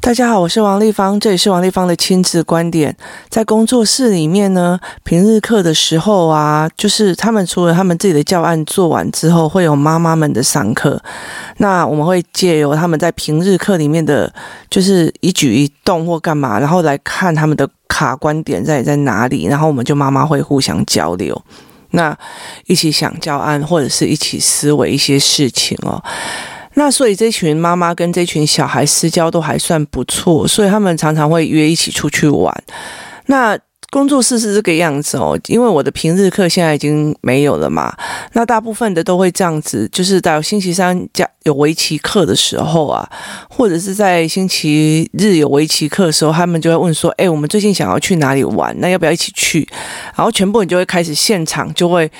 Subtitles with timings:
[0.00, 2.94] 大家好，我是王丽芳，这里是王丽芳的亲子观点。
[3.28, 11.00] 在工作室里面呢，平日课的时候啊，就是他们除了他们自己的教案做完之后，会有妈妈们的上课。
[11.58, 14.30] 那我们会借由他们在平日课里面的，
[14.68, 21.40] 就是一举一动或干嘛，然后来看他们的卡观点在在哪里，然后我们就妈妈会互相交流，
[21.92, 22.14] 那
[22.66, 26.02] 一起想教案或者是一起思维一些事情哦。
[26.74, 32.52] 那所以这群妈妈跟这群小孩私交都还算不错，所以他们常常会约一起出去玩。
[33.26, 33.58] 那
[33.92, 37.94] 工作室是这个样子哦，因为我的平日课现在已经没有了嘛。
[38.32, 43.06] 那大部分的都会这样子，就是到星期三加有围棋课的时候啊，
[43.50, 48.74] 或者是在星期日有围棋课的时候，他们就会问说：“哎，我们最近想要去哪里玩？
[48.80, 49.68] 那要不要一起去？”
[50.16, 52.10] 然后全部人就会开始现场就会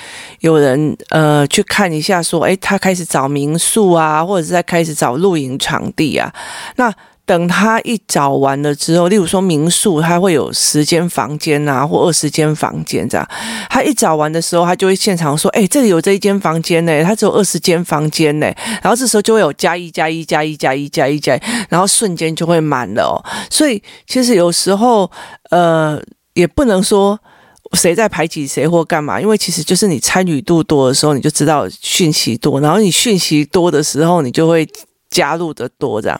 [0.41, 6.31] 有人呃去看一下，说：“哎，他开始找民宿啊，或者是在开始找露营场地啊。”
[6.77, 6.93] 那
[7.25, 13.25] 等他一找完了之后，例如说民宿，他会有十间房间啊，或二十间房间这样。
[13.69, 18.45] 他一找完的时候，他就会现场说：“哎，这里有这一间房间呢，他只有二十间房间呢。”
[18.83, 23.15] 然后这时候就会有加一加一加一加一加一加，然后瞬间就会满了哦。
[23.49, 25.09] 所以其实有时候，
[25.49, 25.97] 呃，
[26.33, 27.17] 也不能说
[27.71, 34.67] 谁在排挤谁或干嘛，因为其实就是你参与度多的时候，你就知道讯息多，然后你讯息多的时候，你就会
[35.09, 36.19] 加入的多这样。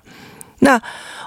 [0.64, 0.81] 那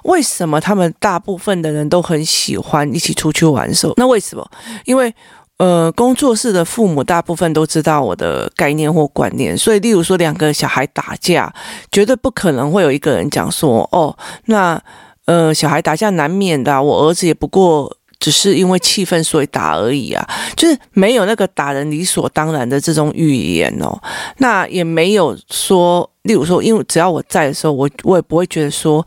[0.04, 3.94] 为什么他们大部分的人都很喜欢一起出去玩的时候？
[3.96, 4.48] 那为什么？
[4.84, 5.14] 因为
[5.58, 11.50] 呃，工作室的父母大部分都知道我的概念或观念，所以例如说两个小孩打架，
[11.90, 14.14] 绝对不可能会有一个人讲说：“哦，
[14.46, 14.78] 那
[15.24, 23.98] 呃，小孩打架难免的，我儿子也不过只是因为气愤所以打而已啊。”就是没有那个打人理所当然的这种语言哦，
[24.38, 26.10] 那也没有说。
[26.26, 29.04] 例如说，因为只要我在的时候，我我也不会觉得说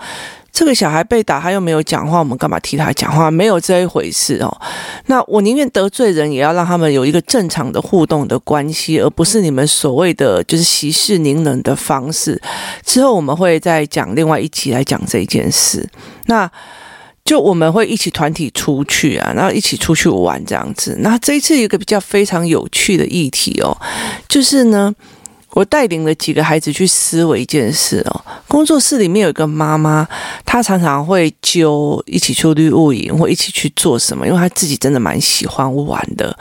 [0.52, 3.30] 这个小孩被打，他又没有讲话，我们干嘛替他讲话？
[3.30, 4.62] 没有这一回事哦。
[5.06, 12.42] 那我宁愿得罪人，也要让他们有一个正常的互动的关系，而不是你们所谓的就是息事宁人的方式。
[12.84, 15.88] 之后我们会再讲另外一集来讲这件事。
[16.26, 16.50] 那
[17.24, 20.98] 就我们会一起团体出去啊，然后一起出去玩这样子。
[21.02, 23.78] 那这一次有个比较非常有趣的议题哦，
[24.28, 24.94] 就是呢。
[25.52, 28.22] 我带领了几个孩子去思维一件事哦。
[28.48, 30.08] 工作室里面有一个妈妈，
[30.46, 36.36] 她常常会揪一起出去露营或一起去做什么，因为她自己真的蛮喜欢玩的。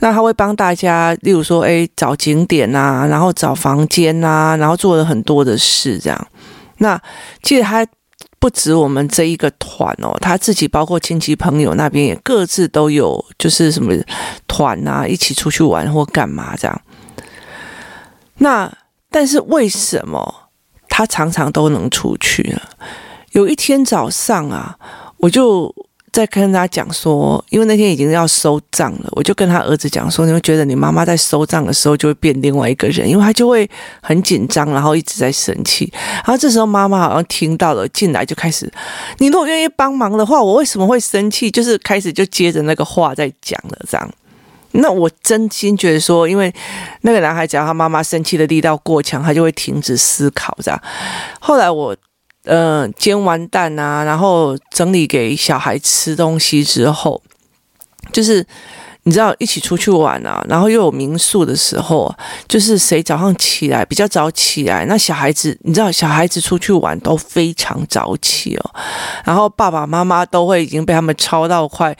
[0.00, 6.26] 那她会帮大家，例如说，诶，找景点啊，然后找房间啊，然后做了很多的事这样。
[6.78, 7.00] 那
[7.42, 7.86] 其实她
[8.40, 13.92] 不止我们这一个团哦，她自己包括亲戚朋友那边也各自都有，就是什么
[14.46, 16.80] 团啊，一起出去玩或干嘛这样。
[18.38, 18.72] 那
[19.10, 20.50] 但是为什么
[20.88, 22.60] 他常常都能出去呢？
[23.32, 24.76] 有一天早上啊，
[25.18, 25.72] 我就
[26.10, 33.68] 在跟他讲说，因为那天已经要收账了，我就跟他儿子讲说，你会觉得你妈妈在收账的时候就会变另外一个人，因为他就会
[34.02, 35.92] 很紧张，然后一直在生气。
[36.14, 38.72] 然后这时候妈妈好像听到了，进来就开始，
[39.18, 41.50] 你如果愿意帮忙的话，我为什么会生气？
[41.50, 44.10] 就是开始就接着那个话在讲了，这样。
[44.72, 46.52] 那我真心觉得说，因为
[47.02, 50.82] 那个男孩只要他妈妈生气的力道过强，他就会停止思考，这样。
[51.40, 51.96] 后来我，
[52.44, 57.22] 呃，煎完蛋啊，然后整理给小孩吃东西之后，
[58.12, 58.46] 就是
[59.08, 62.14] 你知道一起出去玩啊，然后又有民宿的时候，
[62.46, 68.70] 就是谁早上起来比较早起来，那小孩子你知道小孩子出去玩都非常早起哦，
[69.24, 71.96] 然后爸爸妈妈都会已经被他们吵到快。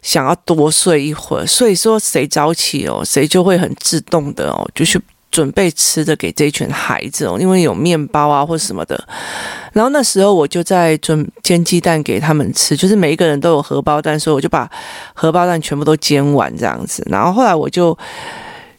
[0.00, 4.98] 想要多睡一会儿，所以说谁早起哦，谁就会很自动的哦，就去
[5.30, 9.02] 准备吃的给这群孩子哦，因为有面包啊或什么的。
[9.72, 14.70] 然后那时候我就在准煎鸡蛋给他们吃，就是每一个人都有荷包蛋，所以我就把
[15.14, 17.06] 荷包蛋全部都煎完这样子。
[17.10, 17.96] 然后后来我就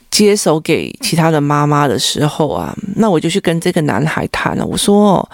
[0.10, 5.28] 接手给其他的妈妈的时候啊，那我就去跟这个男孩谈了，我说。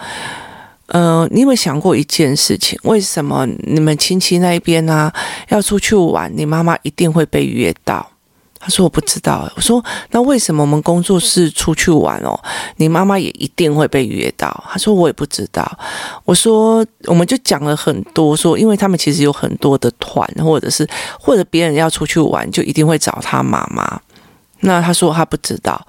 [0.90, 2.78] 呃，你有没有想过一件事情？
[2.84, 5.14] 为什么你们亲戚那边呢、啊、
[5.48, 8.08] 要出去玩，你妈妈一定会被约到？
[8.58, 9.50] 他说我不知道。
[9.56, 12.38] 我说那为什么我们工作室出去玩哦，
[12.76, 14.64] 你妈妈也一定会被约到？
[14.70, 15.78] 他说我也不知道。
[16.24, 20.88] 我说我们就讲了很多，说因为他们其实有很多的团，或者是
[21.20, 24.00] 或者别人要出去玩，就一定会找他妈妈。
[24.60, 25.86] 那他说他不知道，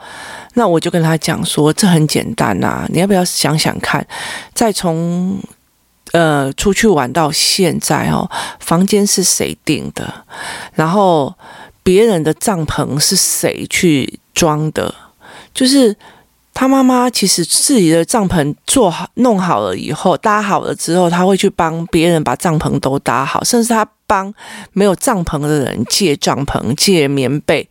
[0.55, 4.05] 那我就跟他讲说，这很简单呐、啊，你要不要想想看，
[4.53, 5.39] 再从
[6.11, 8.29] 呃出去玩到现在哦，
[8.59, 10.13] 房间是谁订的？
[10.73, 11.33] 然后
[11.87, 14.93] 别人的帐篷是谁去装的？
[15.53, 15.95] 就是
[16.53, 23.87] 他妈妈其实自己的帐篷做好、弄好了以后，搭好了之后，他会去帮别人把帐篷都搭好，甚至他。
[24.07, 24.33] 帮
[24.71, 27.69] 没有帐篷的人借帐篷、借棉被、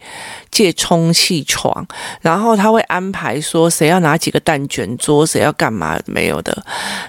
[0.50, 1.84] 借充气床，
[2.20, 6.64] 然后他会安排说谁要拿几个蛋卷桌，谁要干嘛没有的，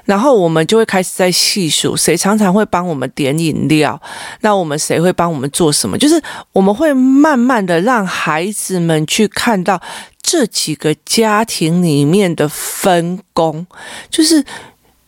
[0.05, 4.01] 然后我们就会开始在细数谁常常会帮我们点饮料，
[4.41, 5.97] 那我们谁会帮我们做什么？
[5.97, 6.19] 就是
[6.53, 9.81] 我们会慢慢的让孩子们去看到
[10.21, 13.67] 这几个家庭里面的分工，
[14.09, 14.45] 就是。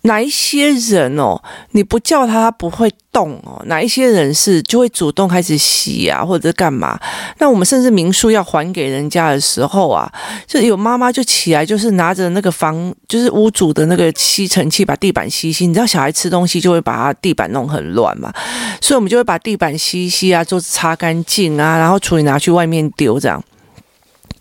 [0.03, 1.41] 哪一些人哦，
[1.71, 3.61] 你不叫他，他不会动哦。
[3.65, 6.97] 哪一些人是就会主动开始洗啊，或者干嘛？
[7.39, 10.09] 那我们甚至民宿要还给人家的时候啊，
[10.47, 15.67] 就有妈妈就起来，就是拿着那个房，就是屋主的那个吸尘器，把地板吸吸。
[15.67, 18.33] 你知道小孩吃东西就会把他地板弄很乱嘛，
[18.79, 23.43] 所以我们就会把地板吸吸啊，桌子擦干净啊，然后处理拿去外面丢这样。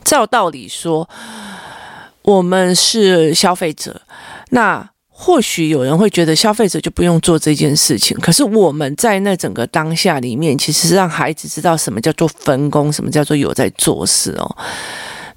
[0.04, 1.08] 照道理说，
[2.22, 4.02] 我们是消费者，
[4.50, 4.90] 那。
[5.20, 14.56] 或许有人会觉得消费者就不用做这件事情，可是我们在那整个当下里面，其实是让孩子知道什么叫做分工，什么叫做有在做事哦。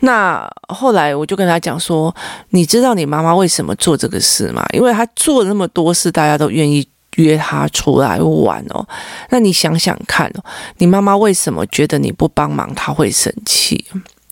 [0.02, 2.16] 那后来我就跟他讲说
[2.52, 4.64] ：“你知道你妈妈为什么做这个事吗？
[4.72, 8.88] 因为她做了那么多事，大家都愿意约她出来玩哦。
[9.32, 10.44] 那你想想看哦，
[10.78, 13.84] 你妈妈为什么觉得你不帮忙，她会生气？”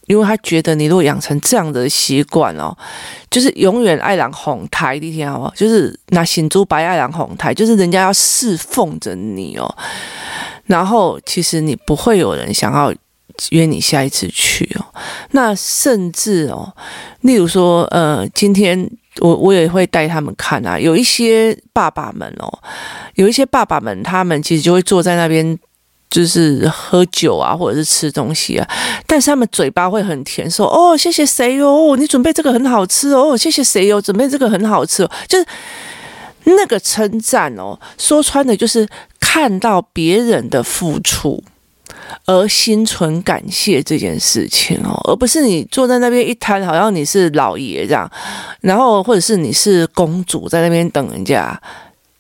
[0.10, 2.76] 因为他觉得你如果养成这样的习惯哦，
[3.30, 9.72] 就是永远爱人哄抬一天哦，就是拿新珠白爱人哄抬，就是人家要侍奉着你哦，
[10.66, 12.92] 然后其实你不会有人想要
[13.52, 14.86] 约你下一次去哦，
[15.30, 16.74] 那甚至哦，
[17.22, 18.90] 例如说呃，今天
[19.20, 22.52] 我我也会带他们看啊，有一些爸爸们哦，
[23.14, 25.60] 有一些爸爸们，他们其实就会坐在那边。
[26.10, 28.68] 就是喝酒啊，或者是吃东西啊，
[29.06, 35.46] 但是他们嘴巴会很甜，说哦，谢谢谁哟，你准备这个很好吃哦，谢谢谁哟，准备这个很好吃哦，就是
[36.46, 38.88] 那个称赞哦，说穿的就是
[39.20, 41.44] 看到别人的付出
[42.26, 48.10] 而心存感谢这件事情哦，而不是你坐在那边一摊，好像你是老爷这样，
[48.62, 51.62] 然后或者是你是公主在那边等人家。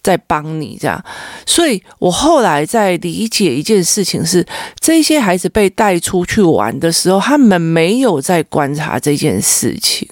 [0.01, 1.03] 在帮你这样，
[1.45, 4.45] 所以我后来在理解一件事情是，
[4.79, 10.07] 这些孩子被带出去玩的时候，他们没有在观察这件事情，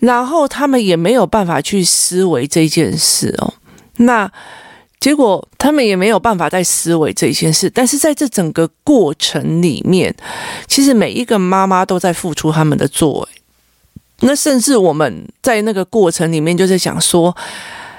[0.00, 3.54] 然后他们也没有办法去思维这件事哦。
[3.96, 4.30] 那
[5.00, 10.14] 结果他们也没有办法再思维这件事，但是在这整个过程里面，
[10.68, 13.28] 其实每一个妈妈都在付出他们的作为。
[14.20, 17.34] 那甚至我们在那个过程里面，就是想说。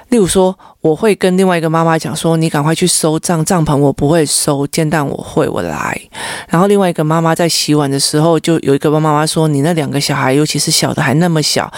[0.09, 5.99] 例如说，我会跟另外一个妈妈讲说：“你赶快去收帐，帐篷我不会收，煎蛋我会，我来。”
[6.47, 11.71] 然后另外一个妈妈在洗碗的时候，就有一个妈妈说：“你那两个小孩，尤其是小的还那么小，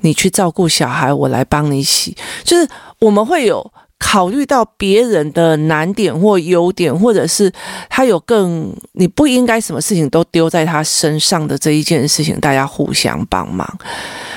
[0.00, 3.70] 你去照顾小孩，我来帮你洗。”就是我们会有。
[3.98, 7.52] 考虑到别人的难点或优点，或者是
[7.90, 13.66] 他有更你不应该什么事情都丢在他身上的这一件事情，大家互相帮忙。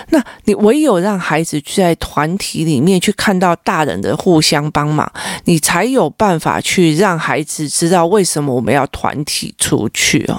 [0.09, 5.09] 那你唯有让孩子在团体里面去看到大人的互相帮忙，
[5.45, 10.37] 你才有办法去让孩子知道为什么我们要团体出去哦。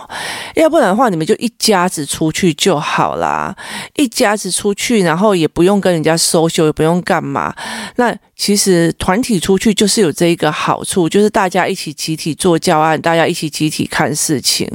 [0.56, 3.56] 要不然的话，你们就一家子出去就好啦，
[3.96, 7.54] 一家子出去，然后也不用跟人家收修也不用干嘛。
[7.96, 14.68] 那其实团体出去就是有这一个好处，就是大家一起集体做教案，大家一起集体看事情，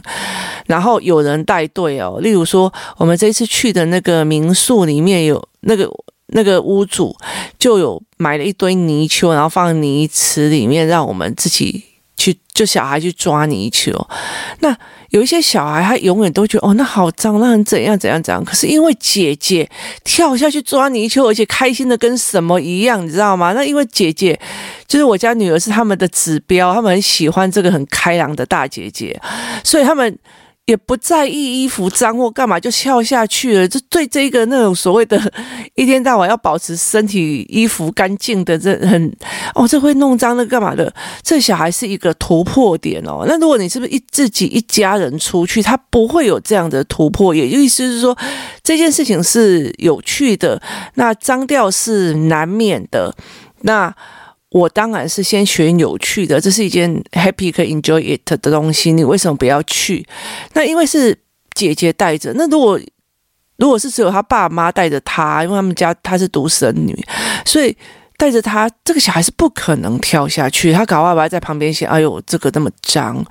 [0.67, 2.19] 然后有人带队哦。
[2.21, 5.89] 例如说，我们这次去的那个民宿里面有那个
[6.27, 7.15] 那个屋主
[7.59, 11.83] 就有买了一堆泥鳅，然后放泥池里面，让我们自己
[12.17, 13.93] 去，就小孩去抓泥鳅。
[14.59, 14.75] 那
[15.11, 18.43] 有一些小孩，他永远都觉得哦，那好脏，那很怎样怎样怎样。
[18.43, 19.69] 可是因为姐姐
[20.03, 23.53] 跳下去抓泥鳅，而且开心的跟什么一样，你知道吗？
[23.53, 24.37] 那因为姐姐
[24.87, 29.17] 就是我家女儿是他们的指标，他们很喜欢这个很开朗的大姐姐，
[29.63, 30.17] 所以他们。
[30.67, 33.65] 也不在意衣服脏或干嘛，就跳下去了。
[33.65, 35.17] 就对这个那种所谓的
[35.75, 39.15] 一天到晚要保持身体衣服干净的，这很
[39.55, 40.93] 哦，这会弄脏的干嘛的？
[41.23, 43.23] 这小孩是一个突破点哦。
[43.29, 48.17] 那如果你是不是一自己一家人出去，他不会有这样的突破，也就意思是说
[48.61, 50.61] 这件事情是有趣的，
[50.95, 53.15] 那脏掉是难免的。
[53.61, 53.95] 那。
[54.49, 58.93] 我当然是先学有趣的，这是一件 happy 可以 enjoy it 的东西。
[58.93, 60.05] 你为什么不要去？
[60.53, 61.17] 那因为是
[61.53, 62.31] 姐姐带着。
[62.33, 62.79] 那如果
[63.57, 66.95] 如果是只有他爸妈带着他，因为他们家他是独生女，
[67.45, 67.75] 所以
[68.17, 70.73] 带着他，这个小孩是不可能跳下去。
[70.73, 73.23] 他搞爸爸在旁边写：“哎呦，这个那么脏。”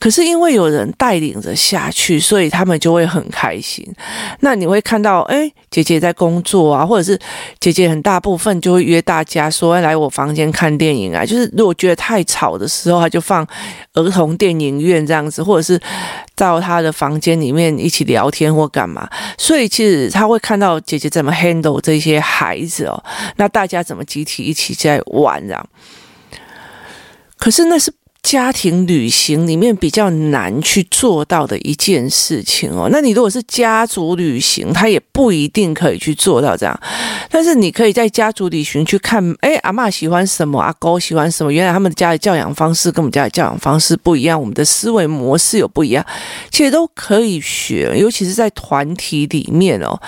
[0.00, 3.86] 可是因为有人带领着下去，所以他们就会很开心。
[4.40, 7.18] 那你会看到，哎，姐姐在工作啊，或者是
[7.60, 13.46] 姐姐很大部分就会约大家说：“来我房间看电影啊。”就是如果觉得太吵的时候，他就放
[13.92, 15.78] 儿童电影院这样子，或者是
[16.34, 19.06] 到他的房间里面一起聊天或干嘛。
[19.36, 23.04] 所以其实他会看到姐姐怎么 handle 这些孩子哦，
[23.36, 24.02] 那大家怎么？
[24.14, 25.68] 集体一起在玩，这样。
[27.36, 27.92] 可是那是
[28.22, 32.88] 家庭旅行里面比较难去做到的一件事情哦。
[32.90, 36.80] 那你如果是家族旅行，他也不一定可以去做到这样。
[37.28, 41.52] 但是你可以在家族旅行去看，哎，阿妈喜欢什么，阿公喜欢什么。
[41.52, 46.02] 原来他们家的教养方式跟我们家的教养方式不一样，我们的思维模式有不一样，
[46.50, 47.94] 其实都可以学。
[47.94, 50.00] 尤其是在团体里面哦，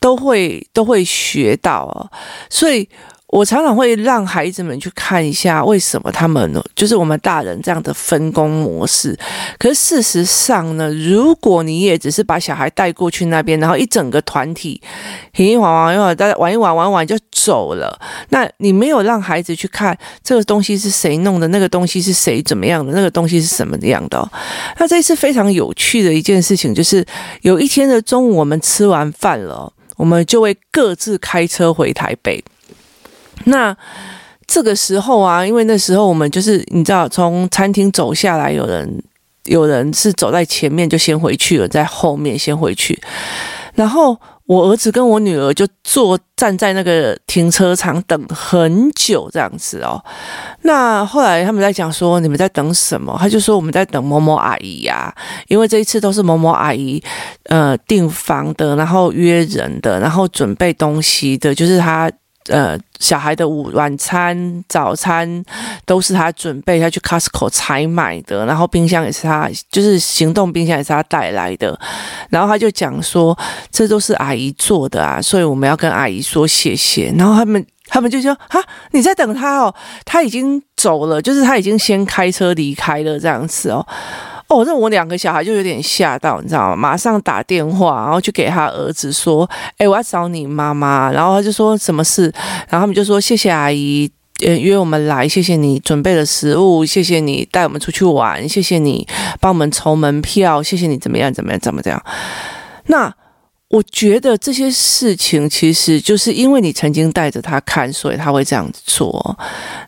[0.00, 2.08] 都会都会学到哦。
[2.48, 2.88] 所以。
[3.28, 6.64] 我常常会让孩子们去看一下，为什么他们呢？
[6.74, 9.14] 就是我们大人这样的分工模式。
[9.58, 14.80] 可是事实上呢，如果你也只是把小孩带过去那边，然后一整个团体，
[15.36, 24.26] 一玩玩，一会儿大家玩一玩，玩完就走了，那你没有让孩子去看这个东西是谁弄的，那个东西是谁怎么样的，那个东西是什么样的。
[24.78, 27.04] 那这一次非常有趣的一件事情，就是
[27.42, 32.42] 有一天的中午，我们吃完饭了，我们就会各自开车回台北。
[33.44, 33.76] 那
[34.46, 39.02] 这个时候啊，因为那时候我们就是你知道，从餐厅走下来，有人
[39.44, 42.98] 有人是走在前面就先回去了，在后面先回去。
[43.74, 50.02] 然后我儿子跟我女儿就坐站在那个停车场等很久这样子哦。
[50.62, 53.14] 那后来他们在讲说，你们在等什么？
[53.20, 55.14] 他就说我们在等某某阿姨呀，
[55.48, 57.00] 因为这一次都是某某阿姨
[57.44, 62.10] 呃订房的，然后约人的，然后准备东西的，就是他。
[62.48, 65.44] 呃，小孩的午晚餐、早餐
[65.86, 71.78] 都是他准备，他去 Costco 采买的，然后冰箱也是他，就是行动冰箱也是他带来的。
[72.30, 73.38] 然后他就讲说，
[73.70, 77.12] 这都是阿姨做的啊，所以我们要跟阿姨说谢谢。
[77.16, 79.74] 然后他们他们就说，哈，你在等他哦，
[80.04, 83.86] 他已经走了，就是他已经先开车离开了这样子哦。
[84.48, 86.76] 哦，那我两个小孩就有点吓到，你知道吗？
[86.76, 92.32] 马上打电话，然后去给他儿子说：“哎、我要找你妈妈。”然后他就说什么事，
[92.68, 94.10] 然后他们就说：“谢谢阿姨，
[94.46, 99.06] 呃，约我们来，谢谢你准备的食物，谢谢你带我们出去玩，谢谢你
[99.38, 102.02] 帮我们筹门票，谢谢你怎么样怎么样怎么这样。”
[102.88, 103.14] 那
[103.68, 109.38] 我觉得这些事情其实就是因为你曾经带着他看，所以他会这样子做。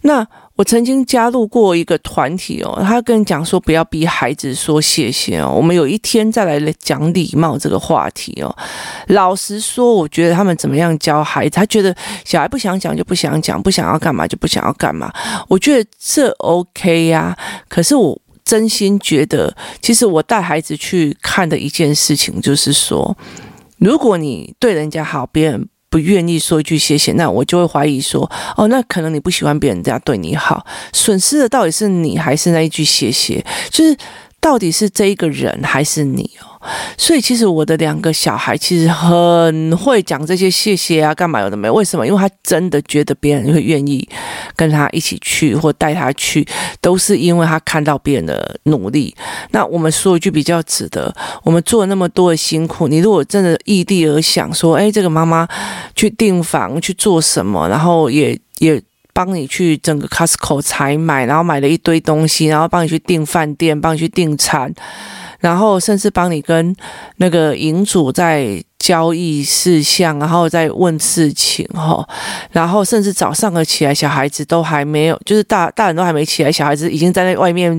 [0.02, 0.26] 那。
[0.60, 5.50] 我曾经加入过一个团体哦，他跟你讲说不要逼孩子说谢谢哦。
[5.56, 8.54] 我们有一天再来讲礼貌这个话题哦。
[9.06, 15.10] 老实说，我觉得他们怎么样教孩子，他觉得小孩不想讲就不想讲，不想要干嘛就不想要干嘛。
[15.48, 17.34] 我觉得这 OK 呀。
[17.66, 23.16] 可是我真心觉得，其实我带孩子去看的一件事情就是说，
[23.78, 25.66] 如果你对人家好，别人。
[25.90, 33.44] 不愿意说一句谢谢，那我就会怀疑说，哦，那可能你不喜欢别人这样对你好，损失的到底是你还是那一句谢谢？
[33.70, 33.96] 就是。
[34.40, 36.48] 到底是这一个人还是你哦？
[36.96, 41.70] 所以其实我的两个小孩其实很会讲这些谢谢啊，干嘛有的没？
[41.70, 42.06] 为什么？
[42.06, 44.06] 因为他真的觉得别人会愿意
[44.56, 46.46] 跟他一起去或带他去，
[46.80, 49.14] 都是因为他看到别人的努力。
[49.50, 55.46] 那我们说一句比较值得，我们做了那么多的辛苦，你如果真的异地而想说，哎，这个妈妈
[55.94, 58.82] 去订房去做什么，然后也也。
[59.22, 64.72] 帮你去整个 Costco 采买，然后买了一堆东西，然后帮你去订饭店，帮你去订餐，
[65.40, 66.74] 然后甚至帮你跟
[67.16, 72.08] 那个营主在交易事项，然后再问事情哈，
[72.50, 77.76] 然后甚至早上的起来，小孩子都还没有，就是大大人都还没起来，小孩子已经在那外面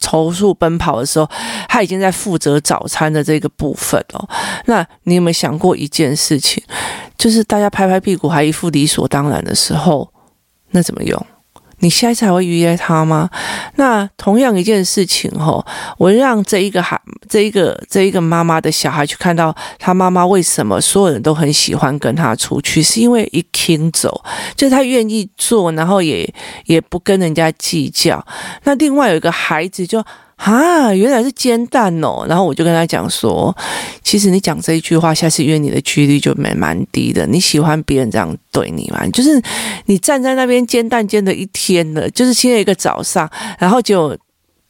[0.00, 1.28] 踌躇奔跑的时候，
[1.68, 4.26] 他已经在负责早餐的这个部分哦。
[4.64, 6.62] 那你有没有想过一件事情，
[7.18, 10.10] 就是大家拍拍屁股还一副理所当然的时候？
[10.70, 11.26] 那怎么用？
[11.80, 13.30] 你下一次还会预约他吗？
[13.76, 15.64] 那同样一件事情吼，
[15.96, 24.24] 我让这一个孩，这一个这一个妈妈的小孩去看到他妈妈为什么所有人都很喜欢跟他出去，是因为一听走，
[24.56, 26.28] 就他愿意做，然后也
[26.66, 28.26] 也不跟人家计较。
[28.64, 30.04] 那另外有一个孩子就。
[30.38, 32.24] 啊，原来是煎蛋哦！
[32.28, 33.54] 然后我就跟他讲说，
[34.02, 37.26] 其实你讲这一句话，下次约你的几率就蛮蛮低的。
[37.26, 39.06] 你喜欢别人这样对你吗？
[39.08, 39.42] 就是
[39.86, 43.28] 你站在那边煎蛋煎了一天了，就是煎了一个早上，
[43.58, 44.16] 然后就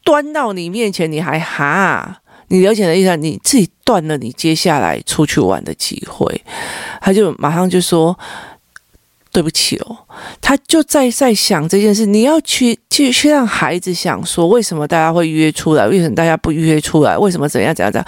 [0.03, 2.21] 端到你面前，你还哈？
[2.49, 6.43] 你了解的意思，你自己断了你接下来出去玩的机会。
[7.01, 8.19] 他就马上就说。
[9.31, 9.97] 对不起哦，
[10.41, 12.07] 他就在在想这件事。
[12.07, 15.87] 你要去去去让孩子想说，为什么大家会约出来？
[15.87, 17.17] 为什么大家不约出来？
[17.17, 18.07] 为什么怎样怎样怎样？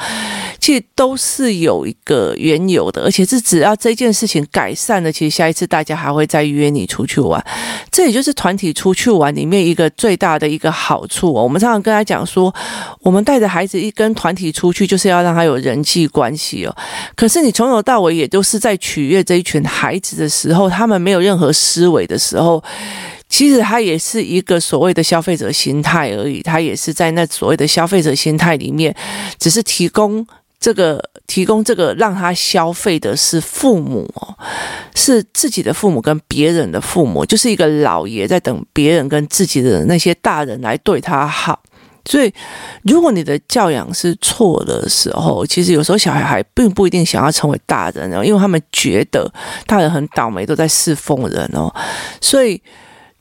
[0.60, 7.42] 其实都是有一个缘由的，而且是只要这件事情改善了，其实下一次大家还会再约你出去玩。
[7.90, 11.42] 这也就是团体出去玩里面一个最大的一个好处哦。
[11.42, 12.54] 我们常常跟他讲说，
[13.00, 16.76] 我们带着孩子一跟团体出去，就是要让他有人际关系哦。
[17.16, 22.62] 可是你从头到尾也都是在取悦这一群孩子的时候，他们没有任何思维的时候。
[23.28, 28.92] 其实他也是一个所谓的消费者心态而已，他也是在那所谓的消费者心态里面，
[29.38, 30.26] 只是提供
[30.58, 34.12] 这个提供这个让他消费的是父母，
[34.96, 41.62] 是自己的父母跟别人的父母，就是一个老爷在等别人跟自己的那些大人来对他好。
[42.10, 42.34] 所以，
[42.82, 49.32] 如果你的教养是错的时候，其实有时候小孩还并不一定想要成为大人哦，因为他们觉得
[49.66, 51.72] 大人很倒霉，都在侍奉人哦，
[52.20, 52.60] 所以。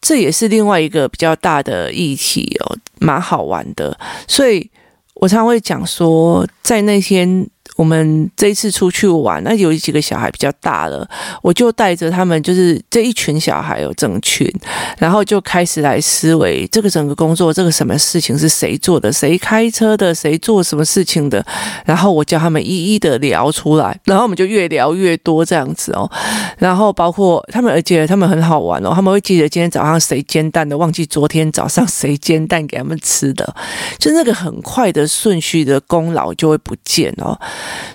[0.02, 4.00] 这也是另外一个比较大的议题哦，蛮好玩的。
[4.30, 4.72] 所以
[5.16, 7.46] 我常常会讲说，在那天。
[7.80, 11.08] 我们这一次出去玩，那有几个小孩比较大了，
[11.42, 14.46] 我就带着他们，就是这一群小孩有整群，
[14.98, 21.42] 然后就开始来思维这个整个工作，这个什么事情是谁做的，谁开车的，谁做什么事情的，
[21.86, 26.12] 然后我叫他们一一的聊出来，然后我们就越聊越多这样子哦，
[26.58, 33.56] 然后包括他们，而且他们很好玩哦，他们会记得今天早上谁煎蛋的，忘记昨天早上谁煎蛋给他们吃的，
[33.98, 37.40] 就那个很快的顺序的功劳就会不见哦。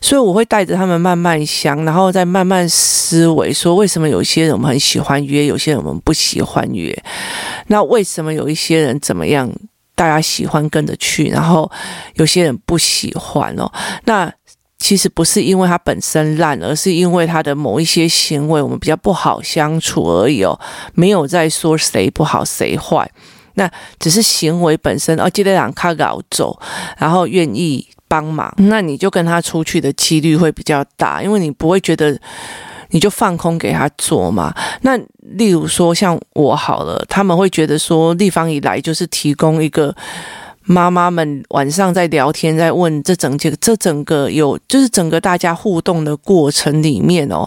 [0.01, 6.97] 所以我会带着他们慢慢想，然后再慢慢思维，说为什么有些人我们很喜欢约，有些人我们不喜欢约。
[7.69, 9.51] 那为什么有一些人怎么样，
[9.95, 11.71] 大家喜欢跟着去，然后
[12.15, 13.71] 有些人不喜欢哦？
[14.05, 14.31] 那
[14.79, 20.59] 其实不是因为他本身烂，而是因为他的某一些行为我们比较不好相处而已哦。
[20.93, 23.11] 没有在说谁不好谁坏，
[23.55, 26.61] 那只是行为本身哦，记得让他搞走，
[26.99, 27.89] 然后愿意。
[28.15, 32.17] 帮忙，那你就跟他出去的几率会比较大，因为你不会觉得
[32.91, 34.55] 你就放空给他做嘛。
[34.83, 34.97] 那
[35.37, 39.93] 例如说像我好了，他们会觉得说立方一来就是提供一个。
[40.67, 47.47] 妈妈们晚上在聊天，在问这整节这整个有就是整个大家互动的过程里面哦，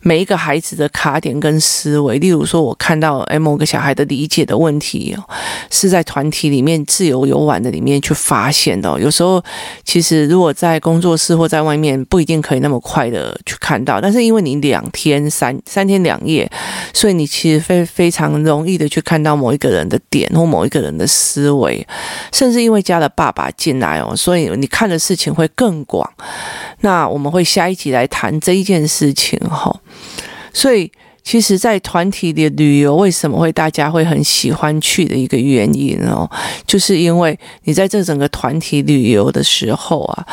[0.00, 5.22] 每一个孩子的卡点跟思维，例如说，我看到哎某个小孩的理解的问题哦，
[5.70, 8.98] 是在团体里面自由游玩的里面去发现的哦。
[8.98, 9.42] 有时候
[9.84, 16.50] 其实如果在工作室或在外面不一定可以那么快的去看到，但是因为你两天三三天两夜，
[16.94, 21.86] 所以你其实非非常容易的去看到某一个人的点或某一个人的思维，
[22.32, 26.08] 甚正是因为加了爸爸进来哦，所以你看的事情会更广。
[26.80, 29.80] 那我们会下一集来谈这一件事情哈。
[30.52, 30.90] 所以。
[31.26, 36.30] 其实，在团体的旅游，为什么会大家会很喜欢去的一个原因哦，
[36.64, 40.24] 就是因为你在这整个团体旅游的时候啊，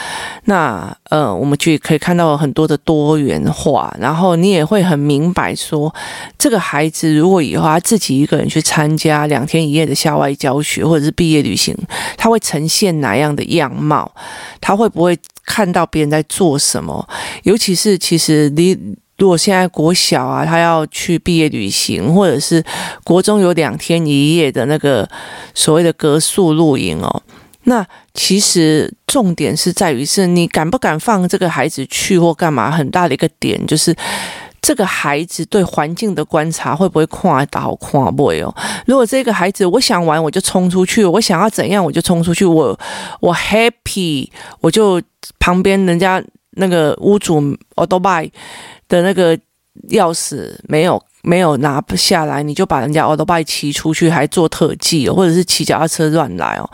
[0.45, 5.91] 那呃，我们就可以看到很多的多元化，然后你也会很明白说，
[6.38, 11.75] 这个孩子如果以后他自己一个人去参加两天一夜的校外教学或者是毕业旅行，
[12.15, 14.12] 他会呈现哪样的样貌？
[14.62, 17.10] 他会不会看到别人在做什么？
[17.41, 18.77] 尤其是其实你。
[19.23, 22.62] 如果现在国小啊，他要去毕业旅行，或者是
[23.05, 25.07] 国中有两天一夜的那个
[25.53, 27.23] 所谓的隔宿露营哦，
[27.63, 32.69] 那其实重点是在于是你敢不敢放这个孩子去或干嘛？
[32.69, 33.95] 很大的一个点就是
[34.62, 38.53] 这个孩子对环境的观察会不会跨到跨不哦？
[38.86, 42.77] 如果这个孩子我想玩我就冲出去，我想要怎样我就冲出去，我
[43.21, 44.27] 我 happy
[44.59, 45.01] 我就
[45.39, 46.21] 旁边人家
[46.57, 47.41] 那个屋主
[47.77, 48.29] autobike
[48.88, 49.38] 的那个
[49.89, 56.69] 钥匙没有没有拿不下来，你就把人家奥德拜骑出去，还做特技，或者是骑脚踏车乱来哦。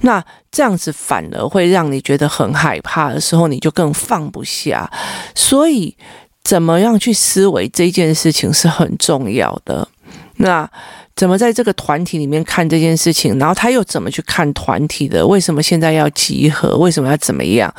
[0.00, 4.90] 那这样子反而会让你觉得很害怕的时候，你就更放不下。
[5.34, 5.96] 所以，
[6.42, 9.88] 怎么样去思维这件事情是很重要的。
[10.36, 10.70] 那。
[11.16, 13.38] 怎么在这个团体里面看这件事情？
[13.38, 15.24] 然后他又怎么去看团体的？
[15.24, 16.76] 为什么现在要集合？
[16.76, 17.72] 为什么要怎么样？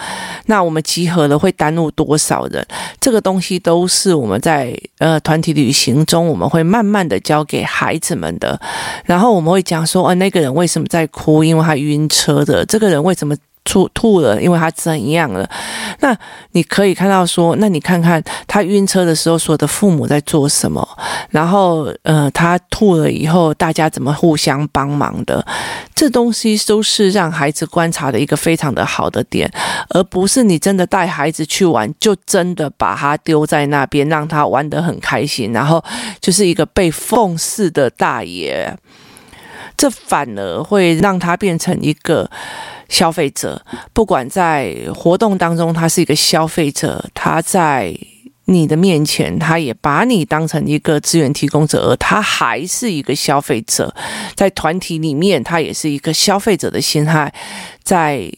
[0.45, 2.65] 那我们集合了会耽误多少人？
[3.01, 8.59] 这个东西都是我们在呃团体旅行中，我们会慢慢的教给孩子们的。
[9.03, 11.43] 然后我们会讲说，哦，那个人为什么在哭？
[11.43, 12.65] 因为他晕车的。
[12.65, 13.35] 这个人为什么？
[13.65, 15.49] 吐吐了，因为他怎样了？
[15.99, 16.15] 那
[16.51, 20.87] 你可以看到说，那你看看他晕车的时候，所有的父母在做什么？
[21.31, 25.45] 然后，呃，他吐了以后，大家怎么互相帮忙的？
[25.93, 29.51] 这东西都是让孩子观察的一个非常的好的点，
[29.89, 35.83] 而不是你真的带孩子去玩，就真的把他丢在那边，让他玩得很开心，然后
[36.21, 38.77] 就是一个被奉祀的大爷。
[39.77, 42.29] 这反而会让他变成一个
[42.89, 47.95] 消费者，不管在活动当中，他是一个消费者；他在
[48.45, 53.93] 你的面前，他也把你当成一个资源提供者，而他还是一个消费者。
[54.35, 57.33] 在团体里面，他也是一个消费者的心态，
[57.83, 58.31] 在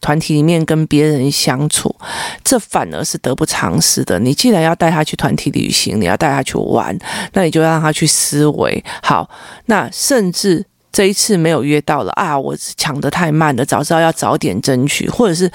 [0.00, 1.94] 团体里面跟别人相处，
[2.42, 4.18] 这反而是得不偿失的。
[4.18, 6.98] 你既然要带他去团体旅行，你要带他去玩，
[7.34, 8.84] 那你就让他去思维。
[9.00, 9.30] 好，
[9.66, 10.66] 那甚至。
[10.92, 12.38] 这一次没有约到了啊！
[12.38, 15.50] 我抢得太慢了，早知道要早点争取，或者是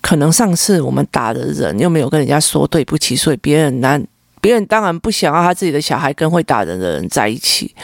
[0.00, 4.06] 可能上次我们打的人又没有跟人家说对不起，所以别人难，
[4.40, 7.74] 别人当然不想要他自己的小孩跟会打人的人在一起，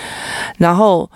[0.59, 1.11] 然后。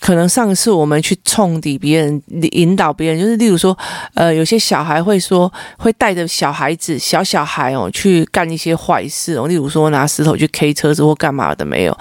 [0.00, 3.76] 可能上次我们去冲抵别人，引导别人，就是例如说，
[4.14, 11.96] 呃，有些小孩会说，会带着小孩子、小小孩哦，去干一些坏事哦，例如说拿石头去 K 车子或干嘛的没有，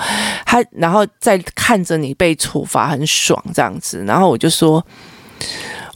[0.46, 4.86] 他然后再看着你被处罚很爽这样子，然后我就说，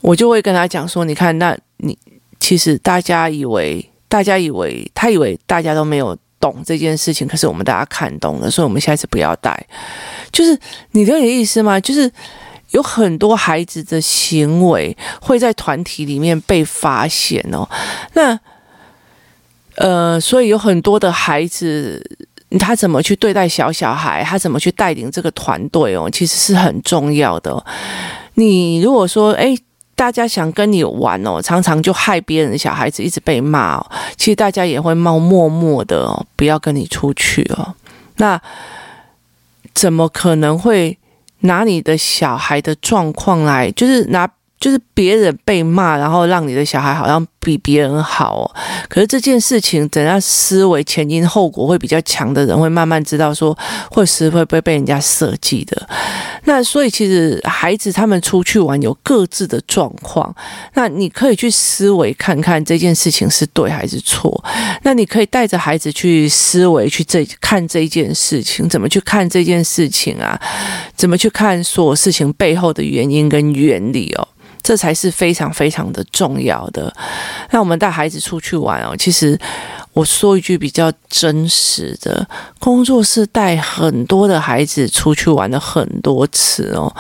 [0.01, 1.97] 我就会跟他讲说，你看，那你
[2.39, 6.17] 其实大家以为，大家以为，他以为大家都没有。
[6.39, 9.65] 懂这件事情，可是我们大家看懂了，所以我们下次不要带。
[10.31, 10.57] 就是
[10.91, 11.79] 你懂你的意思吗？
[11.79, 12.11] 就是
[12.71, 17.67] 有很多孩子的行为会在团体里面被发现哦。
[18.13, 18.39] 那
[19.75, 22.01] 呃，所以有很多的孩子，
[22.59, 27.65] 他怎么去对待小小孩，他怎么去带领这个团队哦，其实是很重要的。
[28.35, 29.57] 你如果说，哎。
[29.97, 33.85] 大家想跟你玩哦，常常就害别人的小孩子一直被骂哦。
[34.15, 37.73] 其实大家也会冒默默的哦，不要跟你出去哦。
[38.17, 38.39] 那
[39.73, 40.97] 怎么可能会
[41.39, 44.29] 拿你的小孩的状况来，就是拿？
[44.59, 48.51] 就是别人被骂，然后让你的小孩好像比别人好。
[48.89, 53.55] 可是这件事情，等下思维前因后果会比较强的人，会慢慢知道说，
[53.91, 55.87] 会是会不会被人家设计的。
[56.47, 60.33] 那所以其实孩子他们出去玩有各自的状况，
[60.75, 64.43] 那你可以去思维看看这件事情是对还是错。
[64.83, 70.39] 那你可以带着孩子去思维去这看这件事情，怎么去看这件事情啊？
[70.95, 74.27] 怎么去看所有事情背后的原因跟原理哦？
[74.67, 76.93] 这才是非常非常的重要的。
[77.51, 79.39] 那我们带孩子出去玩哦，其实
[79.93, 82.27] 我说一句比较真实的，
[82.59, 86.93] 工作室带很多的孩子出去玩了很多次哦。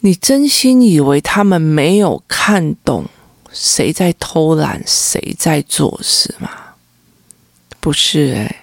[0.00, 3.04] 你真心以为他们没有看懂
[3.52, 6.50] 谁在偷懒，谁在做事吗？
[7.78, 8.61] 不是诶。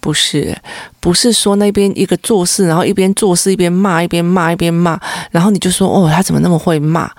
[0.00, 0.56] 不是，
[1.00, 4.98] 不是说那边一个做事，然后一边做事一边骂，一边骂一边骂，
[5.30, 7.10] 然后你就说哦，他怎么那么会骂？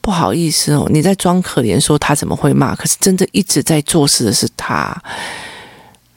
[0.00, 2.74] 不好意思哦，你在装可怜，说他怎么会骂？
[2.74, 4.96] 可是真的一直在做事的是他。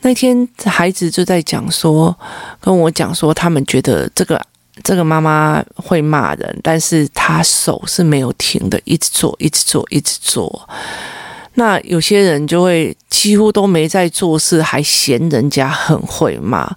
[0.01, 2.15] 那天孩子就在讲说，
[2.59, 4.39] 跟我讲说，他们觉得这个
[4.83, 10.67] 这个妈妈会骂人，但是他手是没有停的，一直做，一直做，一直做。
[11.55, 16.69] 那有些人就会几乎都没在做事，还嫌人家很会骂。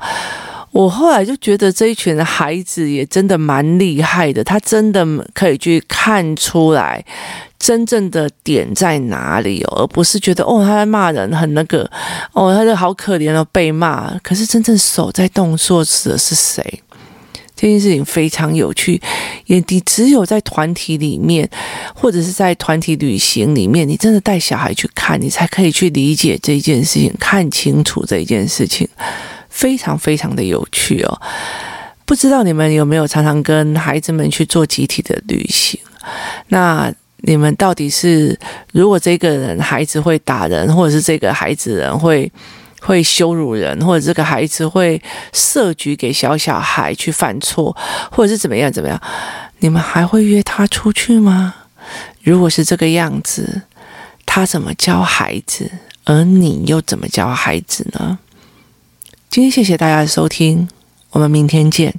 [0.70, 7.05] 我后来就觉得这一群孩子也真的蛮厉害的，他真的可以去看出来
[7.59, 11.90] 真正的点在哪里哦，而不是觉得哦他在骂人很那个，
[12.33, 16.83] 哦他就好可怜哦被骂，可是真正手在动做事的是谁？
[17.61, 19.03] 这件事情非常有趣，
[19.47, 21.51] 也你只有在团体里面，
[21.92, 28.88] 或者是在团体旅行里面，你真的带小孩去看，你才可以去理解这件事情，看清楚这件事情，
[29.49, 31.21] 非常非常的有趣哦。
[32.05, 35.81] 不知道你们有没有常常跟孩子们去做集体的旅行？
[36.47, 38.38] 那你们到底是，
[38.73, 42.31] 如果这个人孩子会打人，或者是这个孩子人会？
[42.81, 45.01] 会羞辱人，或者这个孩子会
[45.33, 47.77] 设局给小小孩去犯错，
[48.11, 49.01] 或者是怎么样怎么样？
[49.59, 51.55] 你们还会约他出去吗？
[52.23, 53.62] 如果是这个样子，
[54.27, 55.71] 他怎么教孩子？
[56.05, 58.19] 而你又怎么教孩子呢？
[59.31, 60.69] 今天谢谢大家的收听，
[61.11, 61.95] 我们明天见。